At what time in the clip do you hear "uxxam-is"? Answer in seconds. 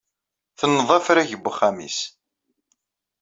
1.49-1.99